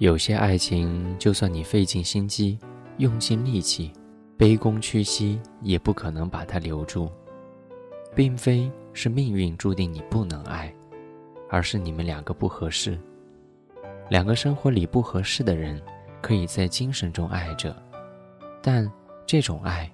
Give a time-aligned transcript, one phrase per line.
[0.00, 2.58] 有些爱情，就算你费尽心机、
[2.96, 3.92] 用尽力气、
[4.38, 7.12] 卑躬屈膝，也不可能把它留住。
[8.14, 10.74] 并非是命运注定你不能爱，
[11.50, 12.98] 而是你们两个不合适。
[14.08, 15.78] 两个生活里不合适的人，
[16.22, 17.76] 可以在精神中爱着，
[18.62, 18.90] 但
[19.26, 19.88] 这种爱，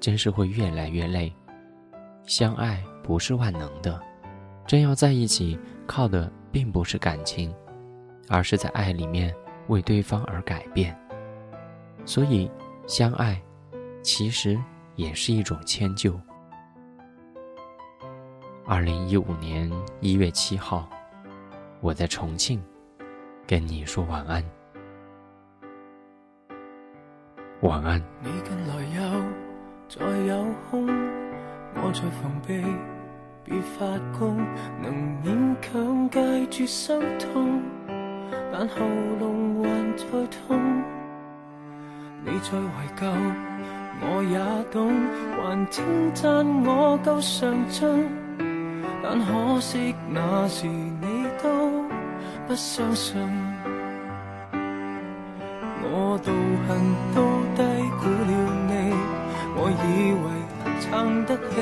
[0.00, 1.32] 真是会越来越累。
[2.24, 4.02] 相爱不是万能的，
[4.66, 5.56] 真要在一起，
[5.86, 7.54] 靠的并不是感情，
[8.28, 9.34] 而是在爱里面
[9.68, 10.96] 为对方而改变。
[12.04, 12.50] 所以，
[12.86, 13.40] 相爱，
[14.02, 14.58] 其实
[14.94, 16.18] 也是一种迁就。
[18.64, 20.88] 二零一五年一月七号，
[21.80, 22.62] 我在重庆。
[23.48, 24.42] 跟你说晚安，
[27.60, 28.02] 晚安。
[28.20, 29.22] 你近来又
[29.88, 30.88] 再有空，
[31.76, 32.60] 我在防备，
[33.44, 33.86] 别发
[34.18, 34.36] 功，
[34.82, 37.62] 能勉强戒绝心痛，
[38.52, 38.74] 但喉
[39.20, 40.04] 咙还在
[40.46, 40.58] 痛。
[42.24, 43.06] 你在怀旧，
[44.00, 44.38] 我也
[44.72, 44.92] 懂，
[45.36, 48.08] 还称赞我够上进，
[49.02, 51.84] 但可惜那时你都。
[52.48, 53.16] 不相信，
[55.82, 56.32] 我道
[56.68, 56.68] 行
[57.12, 57.16] 都
[57.56, 57.58] 低
[57.98, 58.32] 估了
[58.68, 58.72] 你。
[59.58, 59.84] 我以
[60.22, 60.24] 为
[60.80, 61.54] 撑得起，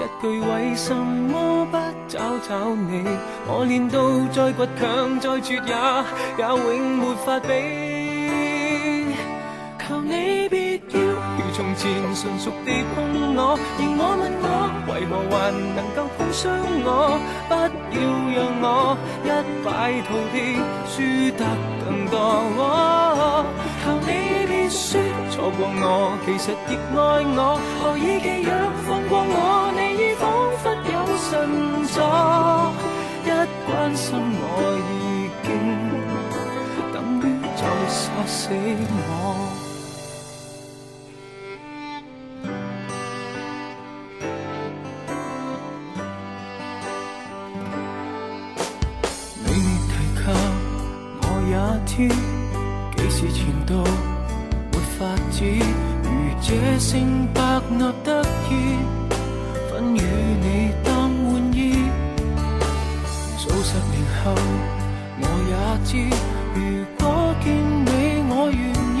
[0.00, 1.76] 一句为什么不
[2.08, 3.04] 找找你？
[3.46, 4.00] 我练到
[4.32, 5.74] 再倔强再绝也
[6.38, 7.48] 也永没法比。
[9.86, 10.98] 求你别要
[11.36, 14.46] 如从前纯熟地碰我，而我问我
[14.88, 15.36] 为何还
[15.76, 16.40] 能够碰伤
[16.82, 17.20] 我？
[17.50, 17.52] 不
[17.94, 18.00] 要
[18.32, 18.96] 让我。
[19.22, 19.26] 一
[19.62, 19.68] 败
[20.08, 20.36] 涂地，
[20.88, 20.96] 输
[21.36, 21.44] 得
[21.84, 22.14] 更多。
[23.84, 24.08] 求你
[24.46, 24.88] 别说
[25.40, 27.00] 错过我，其实亦爱
[27.34, 27.56] 我。
[27.80, 28.52] 何以寄养
[28.84, 29.72] 放过我？
[29.72, 30.28] 你已仿
[30.60, 31.32] 佛有神
[31.88, 31.96] 助，
[33.24, 33.26] 一
[33.66, 34.04] 关心
[34.36, 34.44] 我
[34.84, 35.48] 已经
[36.92, 37.24] 等于
[37.56, 39.08] 再杀死我。
[52.96, 53.72] 几时前度
[55.00, 55.42] 法子，
[56.02, 56.10] 如
[56.42, 57.40] 这性白
[57.70, 58.76] 纳得意，
[59.70, 61.88] 分与你当玩意。
[63.38, 64.34] 数十年后
[65.22, 65.52] 我也
[65.86, 65.96] 知，
[66.54, 66.60] 如
[66.98, 67.00] 果
[67.42, 67.48] 见
[67.86, 67.88] 你
[68.28, 68.60] 我愿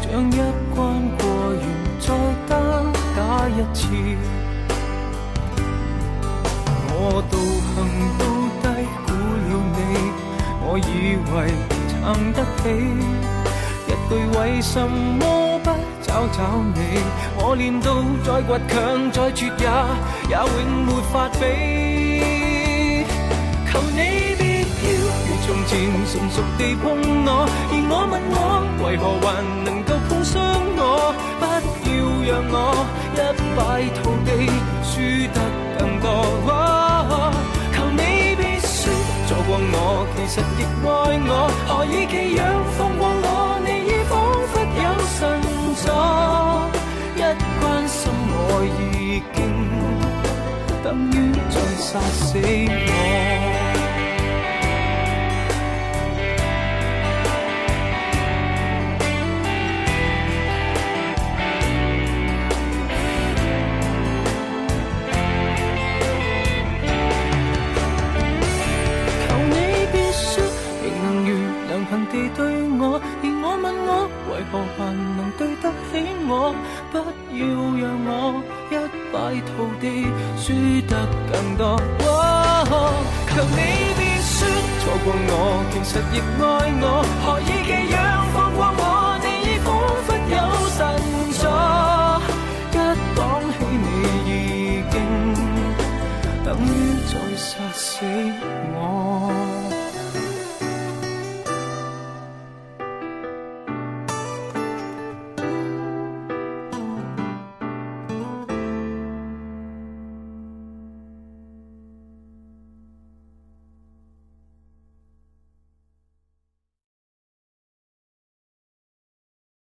[0.00, 0.36] 将一
[0.74, 0.76] 关
[1.16, 1.22] 过
[1.54, 1.62] 完
[2.00, 2.04] 再
[2.48, 2.52] 单
[3.14, 3.86] 打一次。
[6.90, 7.38] 我道
[7.68, 7.78] 行
[8.18, 8.20] 都
[8.58, 8.66] 低
[9.06, 9.08] 估
[9.46, 9.78] 了你，
[10.66, 10.90] 我以
[11.32, 11.32] 为。
[12.02, 12.64] 撑得起
[14.38, 15.70] 为什么不
[16.02, 16.38] 找找
[16.74, 16.78] 你？
[17.38, 17.86] 我练到
[18.24, 19.66] 再倔强再绝也
[20.28, 20.40] 也永
[20.86, 21.40] 没法比。
[23.70, 23.98] 求你
[24.38, 24.90] 别要
[25.26, 25.70] 如从前
[26.06, 26.84] 纯熟地碰
[27.24, 27.28] 我，
[27.70, 28.36] 而我问我
[28.84, 29.26] 为何还
[29.64, 30.34] 能够碰伤
[30.76, 30.80] 我？
[31.40, 31.44] 不
[31.88, 32.54] 要让我
[33.14, 33.16] 一
[33.56, 33.60] 败
[33.96, 34.31] 涂地，
[50.92, 53.51] 经等于再杀死我。
[76.92, 77.02] 不要
[77.80, 78.10] 让我
[78.70, 78.72] 一
[79.10, 79.16] 败
[79.48, 79.84] 涂地，
[80.36, 80.52] 输
[80.86, 80.92] 得
[81.32, 81.80] 更多。
[83.28, 83.56] 求你
[83.96, 84.36] 别说
[84.80, 85.32] 错过我，
[85.72, 86.44] 其实亦爱
[86.82, 86.84] 我。
[87.24, 87.96] 何以寄养
[88.34, 88.84] 放过我？
[89.24, 89.66] 你已仿
[90.04, 90.36] 佛有
[90.76, 90.78] 神
[91.40, 91.42] 助，
[92.72, 92.76] 一
[93.16, 93.18] 讲
[93.54, 93.84] 起你
[94.28, 94.30] 已
[94.90, 94.94] 经
[96.44, 96.68] 等于
[97.08, 98.04] 在杀死。